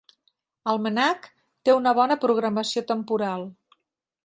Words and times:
El 0.71 0.79
MNAC 0.85 1.27
té 1.69 1.77
una 1.81 1.95
bona 2.01 2.19
programació 2.25 2.85
temporal. 2.95 3.49